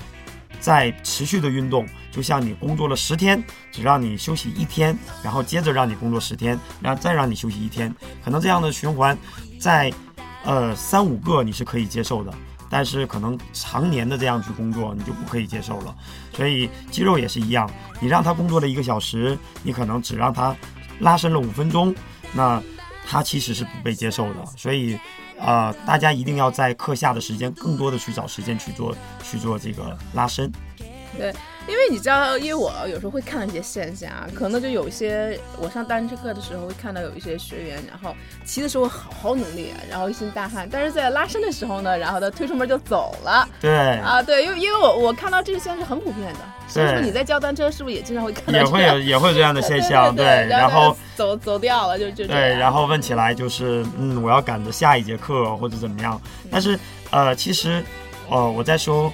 [0.59, 3.41] 在持续的运动，就像你工作了十天，
[3.71, 9.17] 只让你休息一天，然后接着让你工作十天，然后再让你休息一天，可能这样的循环，
[9.57, 9.93] 在
[10.43, 12.33] 呃三五个你是可以接受的，
[12.69, 15.95] 但是可能常年的这样去工作，你就不可以接受了。
[16.33, 20.55] 所以肌肉也是一样，你让他工作了一个小时，你可能只让他。
[21.01, 21.95] 拉伸了五分钟，
[22.33, 22.61] 那
[23.07, 24.99] 他其实是不被接受的，所以，
[25.39, 30.51] 呃，大家一定要在课下的时间更多的去找时间去做去做这个拉伸。
[31.17, 31.33] 对，
[31.69, 43.47] 因为你知道，因为我有时候会看到一些现象啊，可能就有一些我上单车课的时候会看到有一些学员，然后骑的时候好好努力，然后一身大汗，但是在拉伸的时候呢，然后他推出门就走了。
[43.61, 56.19] 对啊，对，因为因为我我看到这个现象是很普遍的，所以说你在教单车是不是也经常会看到也会有 也会有这样的现象，对对，然后他走走掉了，就就这对，然后问起来就是，嗯，我要赶着下一节课或者怎么样。
[56.51, 56.77] 但是，
[57.11, 57.83] 呃，其实，
[58.29, 59.11] 呃，我在说，呃，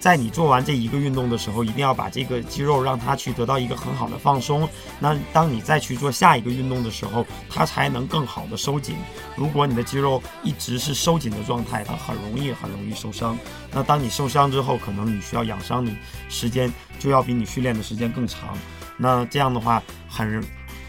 [0.00, 4.68] 在你做完这一个运动的时候，一定要把这个肌肉让它去得到一个很好的放松。
[4.98, 8.96] 那当你再去做下一个运动的时候，它才能更好的收紧。
[9.36, 13.38] 如果你的肌肉一直是收紧的状态，它很容易很容易受伤。
[13.70, 15.92] 那当你受伤之后，可能你需要养伤的
[16.28, 18.56] 时间就要比你训练的时间更长。
[18.96, 20.42] 那这样的话，很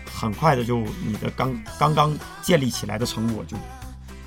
[0.06, 3.58] 很快的就你的刚刚刚建立起来的成果就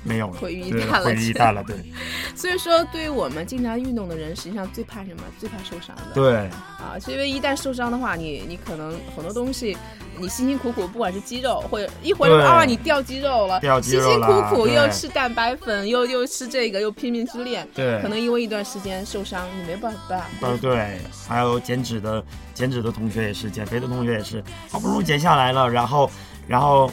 [0.07, 1.75] 没有了，毁于一对旦了毁于一旦了，对
[2.35, 5.23] 所以说，对于我们经常运动的人，实际上最怕什么？
[5.39, 6.03] 最怕受伤的。
[6.13, 6.35] 对
[6.79, 9.77] 啊，是因为一旦受伤的话，你你可能很多东西，
[10.17, 20.25] 你辛辛苦苦，不管是肌肉或者一会儿啊你掉肌肉了，掉肌肉辛辛苦苦又吃蛋白粉，又又吃这个，又拼命去练，对可能因为一段时间受伤，你没办法。
[20.41, 26.09] 呃对，还有减脂的减脂的同学也是，减肥的同学也是，好不容易减下来了，然后
[26.47, 26.91] 然后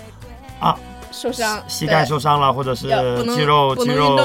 [0.61, 0.79] 啊
[1.15, 2.89] 受伤，膝盖受伤了，或者是
[3.35, 4.17] 肌肉肌肉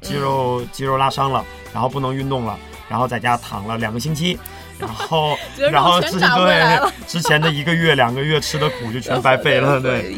[0.00, 4.38] 肌嗯肉肌肉拉伤了，然后不能运动了，然后在家躺了两个星期。
[4.82, 5.38] 然后
[5.70, 10.12] 然后之全长回来了对 之前的一个月、两个月吃的苦就全白费了， 对。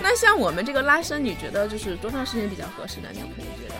[0.00, 3.08] 那像我们这个拉伸，你觉得就是多长时间比较合适呢？
[3.12, 3.74] 你肯定觉得。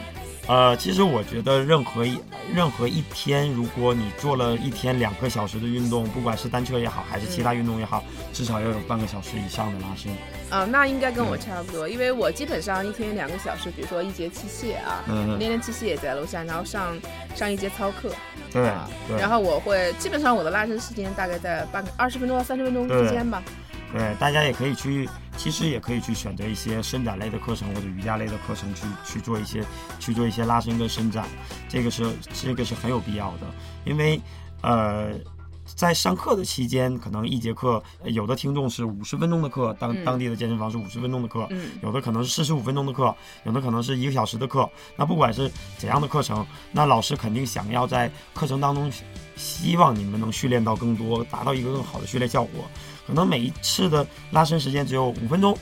[0.50, 2.18] 呃，其实我觉得任何一
[2.52, 10.10] 任何一天，如果你做了一天两个小时的运动，不管是单车也好，还是其他运动也好，至少要有半个小时以上的拉伸。
[10.50, 16.98] 啊、那应该跟我差不多，因为我基本上一天两个小时，比如说一节器械啊，嗯练练器械也在楼下，然后上
[17.36, 18.10] 上一节操课，
[18.52, 19.16] 对啊，对。
[19.20, 23.40] 然后我会基本上我的拉伸时间大概在半个二十分钟到三十分钟之间吧。
[23.46, 23.69] 对，
[24.18, 29.64] 大家也可以去，其实也可以去选择一些伸展类的课程或者瑜伽类的课程去去做一些
[29.98, 31.26] 去做一些拉伸跟伸展，
[31.68, 33.46] 这个是这个是很有必要的，
[33.84, 34.20] 因为
[34.62, 35.12] 呃。
[35.76, 44.68] 在上课的期间，可能一节课呃有的听众是五十分钟的课，当嗯当地的健身房是五十分钟的课，嗯有的可能是四十五分钟的课，有的可能是一个小时的课。
[44.96, 45.48] 那不管是
[45.78, 48.90] 怎样的课程，那老师肯定想要在课程当中，
[49.36, 52.64] 希望你们能训练到更多，达到一个更好的训练效果。
[53.06, 55.56] 可能每一次的拉伸时间只有五分钟，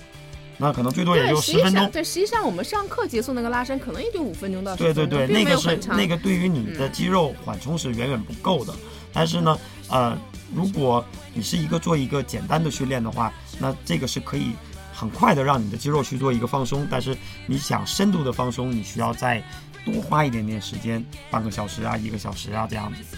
[0.57, 1.91] 那可能最多也，就十分钟。
[1.91, 5.79] 对，实际上我们上课结束那个拉伸可能也就五分钟到十对对对，那个是。
[5.89, 8.75] 那个对于你的嗯肌肉缓冲是远远不够的。
[9.13, 10.19] 但是呢，呃，
[10.55, 14.51] 如果你是一个做一个简单的训练的话，那这个是可以
[14.93, 16.87] 很快的让你的肌肉去做一个放松。
[16.91, 19.43] 但是你想深度的放松，你需要再
[19.85, 23.17] 多花一点点时间，半个小时啊，一个小时啊这样子。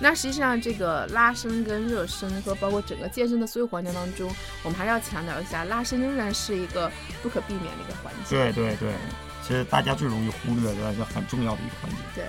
[0.00, 4.28] 那实际上，这个拉伸跟热身和包括整个健身的所有环节当中，
[4.62, 6.90] 我们还是要强调一下，拉伸仍然是一个
[7.22, 8.36] 不可避免的一个环节。
[8.36, 8.92] 对对对，
[9.42, 11.96] 其实大家最容易忽略的，但是很重要的一个环节。
[12.16, 12.24] 对，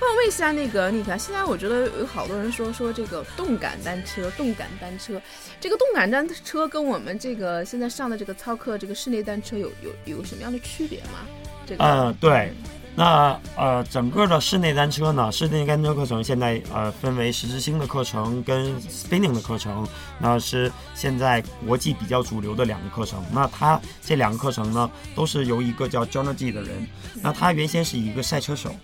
[0.00, 5.20] 那我问一下那个你看，现在我觉得有好多人说说这个动感单车，动感单车，
[5.60, 11.26] 这个动感单车跟我们这个现在上的这个操课这个室内单车有有有什么样的区别吗？
[11.66, 12.52] 这个，嗯，对。
[12.96, 19.86] 那呃，整个的室内单车呢，室内单车课程现在呃分为十字星的课程跟 spinning 的课程，
[20.18, 23.24] 那是现在国际比较主流的两个课程。
[23.32, 26.86] 那它这两个课程呢，都是由一个叫 John G 的人，
[27.22, 28.74] 那他原先是一个赛车手，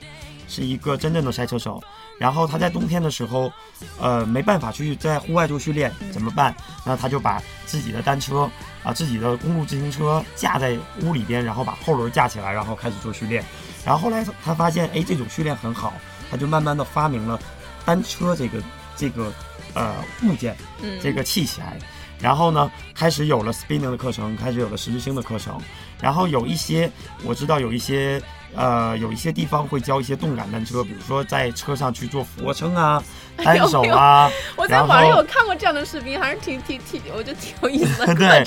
[0.49, 1.83] 是一个真正的赛车手。
[2.19, 3.53] 然后他在冬天的时候，
[4.01, 6.57] 呃，没办法去在户外做训练，怎么办？
[6.87, 8.49] 那他就把自己的单车
[8.83, 13.45] 啊，自己的公路自行车架在屋里边，然后把后轮架起来，然后开始做训练。
[13.87, 15.95] 然后后来他他发现，哎，这种训练很好，
[16.29, 17.39] 他就慢慢的发明了
[17.85, 18.59] 单车这个
[18.97, 19.33] 这个
[19.75, 19.95] 呃
[20.25, 21.79] 物件，嗯，这个器材。
[22.19, 25.61] 然后呢，开始有了 spinning 的课程，开始有了十字星的课程。
[26.01, 26.91] 然后有一些
[27.23, 28.21] 我知道有一些
[28.55, 33.03] 呃有一些地方会教一些动感单车，比如说在车上去做俯卧撑啊、
[33.37, 38.45] 单手啊，我在网上有看过这样的视频，还是挺挺挺，我觉得挺有意思的 对。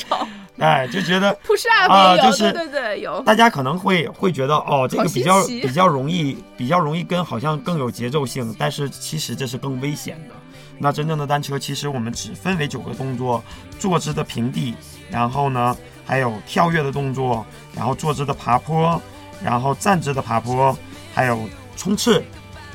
[0.63, 3.21] 哎，就觉得 push up 啊就是对对对，有。
[3.21, 10.35] 大家可能会会觉得哦，这个比较比较容易，比较容易跟，好像更有节奏性，但是其实这是更危险的。
[10.77, 13.43] 那真正的单车，其实我们只分为九个动作：
[13.77, 14.73] 坐姿的平地，
[15.09, 17.45] 然后呢还有跳跃的动作，
[17.75, 19.01] 然后坐姿的爬坡，
[19.43, 20.77] 然后站姿的爬坡，
[21.13, 22.23] 还有冲刺，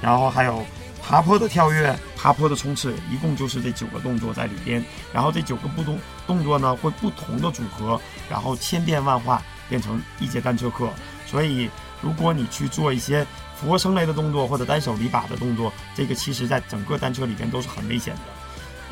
[0.01, 0.63] 然后还有
[1.03, 1.95] 爬坡的跳跃、
[2.25, 4.83] 爬坡的冲刺，一共就是这九个动作在里边。
[5.13, 10.89] 然后这九个不同动作呢，会不同的组合，然后千变万化变成一节单车课。
[11.27, 11.69] 所以，
[12.01, 13.27] 如果你去做一些
[13.61, 18.21] 俯卧撑类的动作或者单手离把的动作，这个其实在整个单车里边都是很危险的，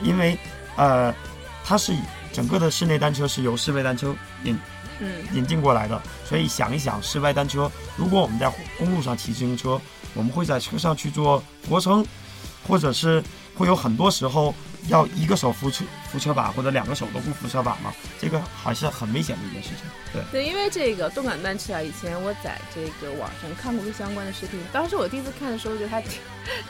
[0.02, 0.36] 因为
[0.76, 1.14] 呃，
[1.64, 1.94] 它是
[2.34, 4.14] 整个的室内单车是由室外单车
[4.44, 4.58] 引
[5.00, 9.80] 嗯引进过来的，所以想一想，室外单车，如果我们在公路上骑自行车，
[10.12, 12.04] 我们会在车上去做俯卧撑，
[12.66, 13.22] 或者是
[13.54, 14.54] 会有很多时候
[14.88, 19.78] 要一个手扶车扶车把，或者两个手都不扶车把嘛，这个还是很危险的一件事情。
[20.12, 26.20] 对，对，因为这个动感单车啊，以前我在这个网上看过一个相关的视频，当时我第一次看的时候，觉得还挺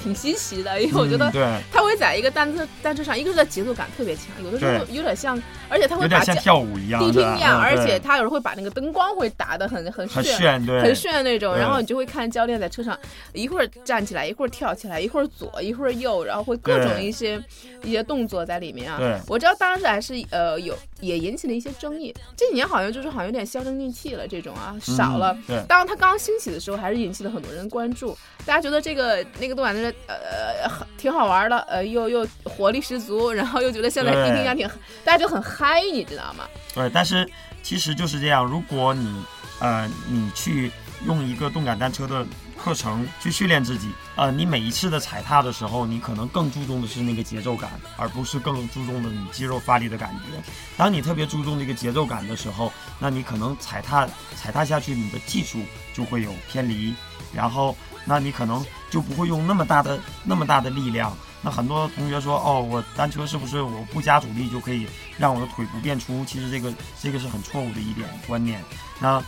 [0.00, 5.37] 挺稀奇的，因为我觉得嗯、对，它会在一个单车单车上，一个是它节奏感特别强，有的时候有点像，
[5.68, 10.64] 而且它会有点像跳舞一样，地是吧听一样，嗯而且对它有时候会把那个灯光会打得很很很炫。
[10.64, 12.96] 对，很炫那种，然后你就会看教练在车上
[13.33, 17.42] 一会儿站起来，一会儿跳起来，一会儿左，一会儿右，然后会各种一些
[17.83, 18.98] 一些动作在里面啊。
[18.98, 25.33] 对我知道当时还是呃有也引起了一些争议，这几年好像就是好像有点销声匿迹了，这种啊少了。
[25.33, 28.14] 嗯对，当它刚兴起的时候，还是引起了很多人关注。
[28.45, 34.68] 大家觉得这个那个动感单车呃挺好玩的，呃又又活力十足，然后又觉得现在对听听讲挺，
[35.03, 36.47] 大家就很嗨，你知道吗？
[36.75, 37.27] 对，但是
[37.62, 39.25] 其实就是这样，如果你
[39.61, 40.71] 呃你去
[41.07, 42.27] 用一个动感单车的
[42.62, 50.40] 课程去训练自己，呃，你每一次的踩踏的时候，你可能更注重的是那个节奏感，而不是更注重的你肌肉发力的感觉。
[50.77, 55.59] 当你特别注重这个节奏感的时候，那你可能踩踏踩踏下去，你的技术
[55.92, 56.94] 就会有偏离，
[57.35, 61.12] 然后那你可能就不会用那么大的那么大的力量。
[61.44, 64.87] 那很多同学说，哦，我单车是不是我不加阻力就可以
[65.18, 66.25] 让我的腿不变粗？
[66.25, 68.62] 其实这个这个是很错误的一点观念。
[69.01, 69.20] 那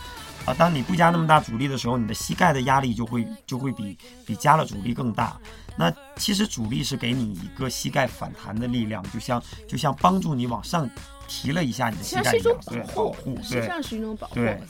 [0.45, 5.37] 啊，当你不加那么大阻力的时候，你的膝盖的压力就会就会比比加了阻力更大。
[5.77, 10.89] 那其实阻力是给你一个膝盖反弹的力量，就像就像帮助你往上
[11.27, 14.35] 提了一下你的膝盖一样，对，保保护，实际对上是一种保护。
[14.35, 14.61] 对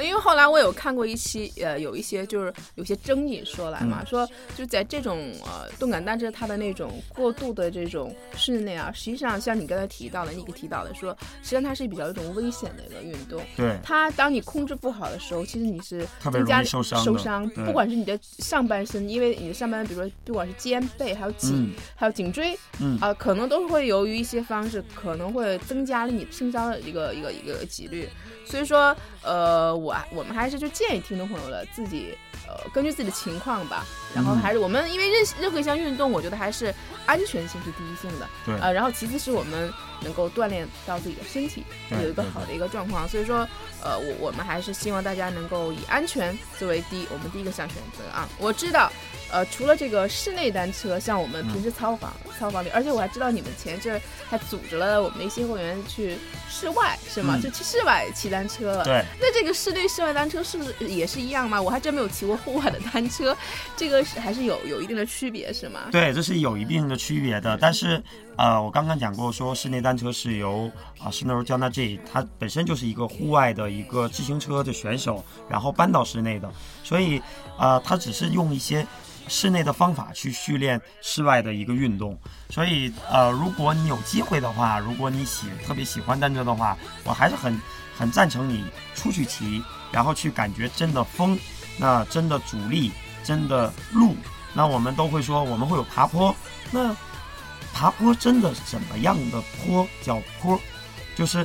[0.00, 13.40] 因为后来我有看过一期，呃，有一些就是有些争议说来嘛，嗯说就在这种呃动感单车它的那种过度的这种室内啊，实际上像你刚才提到的，你给提到的说，实际上它是比较一种危险的一个运动。
[13.56, 28.08] 对它当你控制不好的时候，其实你是特别增加受伤受伤，不管是你的上半身，因为你的上半身，比如说不管是肩背，还有颈，嗯还有颈椎，嗯啊、可能都会由于一些方式，可能会增加了你受伤的一个一个一个几率。
[28.46, 32.16] 所以说，呃，我我们还是就建议听众朋友了，自己
[32.48, 39.70] 呃根据自己的情况吧，然后嗯还是我们因为任任何一项运动，我觉得还是安全性是第一性的，对呃，然后其次是我们
[40.00, 43.06] 能够锻炼到自己的身体，有一个好的一个状况。
[43.06, 43.46] 所以说，
[43.82, 48.28] 呃，我我们还是希望大家能够以安全作为第一，我们第一个项选择啊。
[48.38, 48.90] 我知道，
[49.30, 56.16] 呃，除了这个室内单车，像我们平时操房、操房里，而且我还知道你们前阵儿还组织了我们的一些会员去
[56.48, 57.34] 室外，是吗？
[57.36, 58.84] 嗯就去室外骑单车了。
[58.84, 59.04] 对。
[59.20, 61.60] 那这个室内室外单车是不是也是一样吗？
[61.60, 63.36] 我还真没有骑过户外的单车，
[63.76, 65.88] 这个是还是有有一定的区别，是吗？
[65.90, 67.58] 对，这是有一定的区别的。
[67.60, 68.02] 但是，
[68.36, 76.50] 呃，我刚刚讲过，说室内单车是由啊施诺焦纳 J，他本身就是一个户外的一个自行车的选手，然后搬到室内的，
[76.82, 77.22] 所以，
[77.58, 78.84] 呃，他只是用一些
[79.28, 82.18] 室内的方法去训练室外的一个运动。
[82.50, 87.60] 所以，呃，如果你有机会的话，如果你喜特别喜欢单车的话，我还是很
[87.96, 88.64] 很赞成你
[88.96, 91.38] 出去骑，然后去感觉真的风，
[91.78, 92.90] 那真的阻力，
[93.22, 94.16] 真的路。
[94.52, 96.34] 那我们都会说我们会有爬坡，
[96.70, 96.94] 那
[97.74, 100.58] 爬坡真的怎么样的坡叫坡？
[101.16, 101.44] 就是，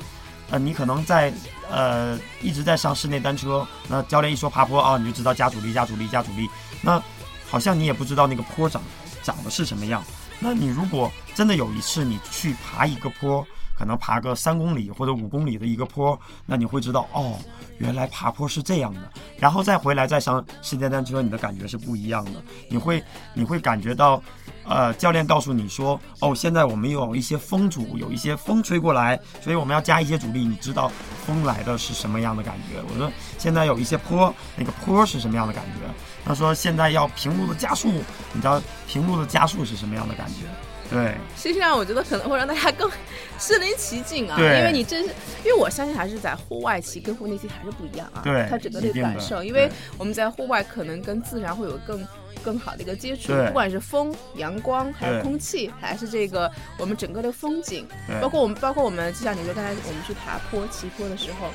[0.51, 1.33] 呃，你可能在
[1.69, 6.47] 呃一直在上室内单车，那教练一说爬坡啊，你就知道加阻力、加阻力、加阻力。
[6.81, 7.01] 那
[7.49, 8.81] 好像你也不知道那个坡长
[9.23, 10.03] 长得是什么样。
[10.39, 13.45] 那你如果真的有一次你去爬一个坡，
[13.77, 17.37] 可能爬个三公里或者五公里的一个坡，那你会知道哦，
[17.77, 19.11] 原来爬坡是这样的。
[19.37, 22.43] 然后再回来再上室内单车，你的感觉是不一样的。
[22.69, 24.21] 你会你会感觉到，
[24.69, 30.45] 呃，教练告诉你说，哦，现在我们有一些风阻，有一些风吹过来，所以我们要加一些阻力。
[30.45, 30.91] 你知道
[31.25, 32.79] 风来的是什么样的感觉？
[32.87, 35.85] 我说现在有一些坡，那个坡是什么样的感觉？
[36.23, 37.89] 他说现在要平路的加速，
[38.31, 40.45] 你知道平路的加速是什么样的感觉？
[40.89, 42.89] 对，实际上，我觉得可能会让大家更
[43.37, 45.09] 身临其境啊，因为你真是，
[45.43, 48.89] 因为我相信还是在户外骑跟户内骑还是不一样啊，对它整个的。
[48.99, 52.05] 感受，因为我们在户外可能跟自然会有更
[52.43, 57.87] 更好的一个接触，不管是风、阳光，还是空气，还是这个我们整个的风景，
[58.19, 61.49] 包括我们，包括我们，就像你说刚才我们去爬坡、骑坡的时候。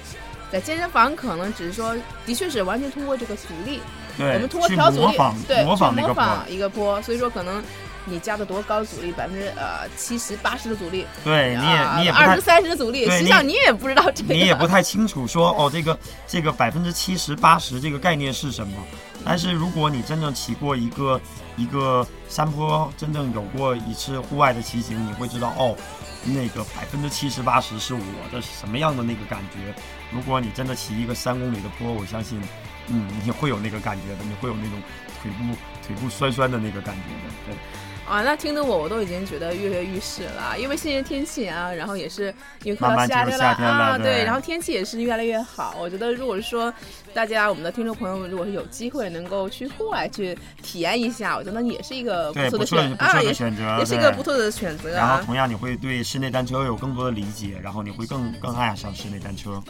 [0.53, 3.81] 在健身房可能只是说，的确是完全通过这个阻力，
[4.19, 5.17] 我们通过调阻力，
[5.49, 7.61] 对，去模仿，一个坡，所以说可能
[8.07, 18.77] 你加的多高阻力，百分之呃七十八十的阻力，对，你也你也二十三十的阻力，实际上你也不知道这个，你也不太清楚说哦，这个这个百分之七十八十这个概念是什么。
[19.27, 21.19] 但是如果你真正骑过一个
[21.57, 25.75] 一个山坡，真正有过一次户外的骑行，你会知道哦，
[26.25, 28.01] 那个百分之七十八十是我
[28.31, 29.75] 的什么样的那个感觉。
[30.13, 32.39] 如果你真的骑一个三公里的坡，我相信，
[32.89, 34.73] 嗯，你会有那个感觉的，你会有那种
[35.23, 37.57] 腿部腿部酸酸的那个感觉的，对。
[38.07, 45.75] 啊，那听得我我都已经觉得跃跃欲试了，因为现在天气啊，然后也是因为快到夏天了啊，对然后天气也是越来越好。
[45.81, 46.73] 我觉得如果说
[47.15, 55.23] 大家我们的听众朋友们如果是有机会能够去户外去体验一下，我觉得也是一个不错的选啊，也是选择，也是一个不错的选择然后啊。
[55.25, 59.63] 同样你会对室内单车有更多的理解，然后你会更更爱上室内单车。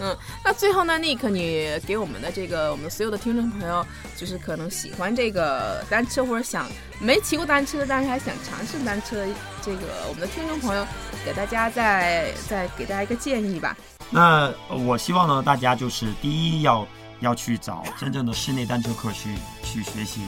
[0.00, 3.84] 嗯，那最后呢，Nick，你给我们的这个我们所有的听众朋友，
[4.16, 6.68] 就是可能喜欢这个单车或者想
[7.00, 9.26] 没骑过单车，但是还想尝试单车，
[9.60, 10.86] 这个我们的听众朋友，
[11.24, 13.76] 给大家再再给大家一个建议吧。
[14.08, 16.86] 那我希望呢，大家就是第一要
[17.18, 19.34] 要去找真正的室内单车课去
[19.64, 20.20] 去学习，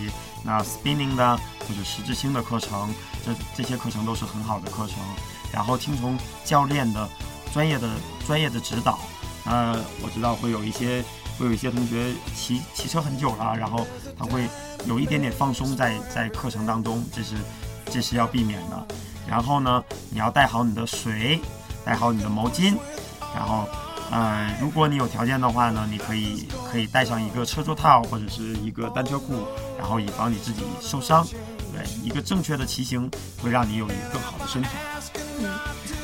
[0.44, 2.92] 那 spinning 的或者十字星的课程，
[3.24, 4.96] 这这些课程都是很好的课程，
[5.52, 7.08] 然后听从教练的
[7.54, 7.88] 专业的
[8.26, 8.98] 专业的指导。
[9.50, 11.04] 呃，我知道会有一些
[11.36, 13.84] 会有一些同学骑骑车很久了，然后
[14.16, 14.48] 他会
[14.86, 17.34] 有一点点放松在在课程当中，这是
[17.86, 18.86] 这是要避免的。
[19.28, 21.40] 然后呢，你要带好你的水，
[21.84, 22.76] 带好你的毛巾，
[23.34, 23.66] 然后，
[24.12, 29.44] 呃，如果你有条件的话呢，你可以可以带上一个车座套或者是一个单车裤，
[29.76, 31.26] 然后以防你自己受伤。
[31.72, 33.10] 对，一个正确的骑行
[33.42, 34.68] 会让你有一个更好的身体。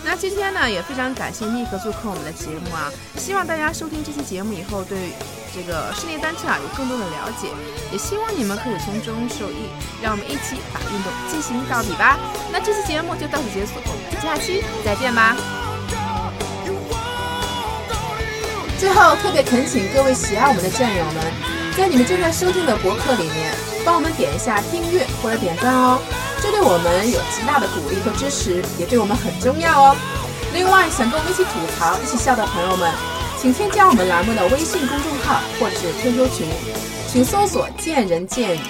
[0.09, 2.93] 那今天呢，也非常感谢 Nick 做客我们的节目啊！
[3.19, 5.11] 希望大家收听这期节目以后，对
[5.53, 7.49] 这个室内单车啊有更多的了解，
[7.91, 9.67] 也希望你们可以从中受益。
[10.01, 12.17] 让我们一起把运动进行到底吧！
[12.53, 15.35] 那这期节目就到此结束，我们下期再见吧！
[18.79, 21.19] 最后，特别恳请各位喜爱我们的战友们，
[21.77, 23.53] 在你们正在收听的博客里面，
[23.85, 25.99] 帮我们点一下订阅或者点赞哦，
[26.43, 29.97] 这对我们有极大的鼓励和支持，也对我们很重要哦。
[30.53, 32.91] 另外，想跟我们一起吐槽、一起笑的朋友们，
[33.41, 36.47] 请添加我们栏目的微信公众号或者是 QQ 群，
[37.11, 38.61] 请搜索“见人见语”。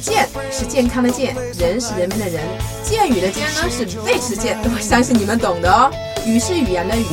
[0.00, 2.42] 健是健康的健，人是人民的人，
[2.84, 5.90] 健语的健呢是背齿健， 我相信你们懂的哦。
[6.24, 7.04] 语是语言的语。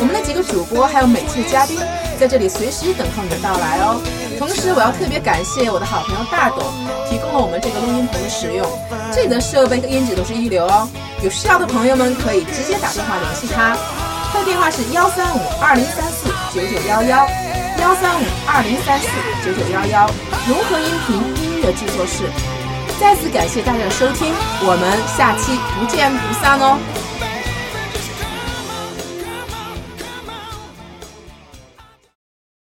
[0.00, 1.78] 我们的几个主播还有每期的嘉宾
[2.20, 4.27] 在这里随时等候你的到来哦。
[4.38, 6.62] 同时，我要特别感谢我的好朋友大董，
[7.10, 8.64] 提供了我们这个录音棚的使用，
[9.12, 10.88] 这里的设备和音质都是一流哦。
[11.22, 13.76] 有需要的朋友们可以直接打电话联系他，
[14.32, 17.26] 他的电话是幺三五二零三四九九幺幺，
[17.82, 19.08] 幺三五二零三四
[19.42, 20.06] 九九幺幺，
[20.46, 22.30] 融合音频音乐制作室。
[23.00, 24.32] 再次感谢大家的收听，
[24.62, 24.86] 我们
[25.18, 26.78] 下期不见不散哦。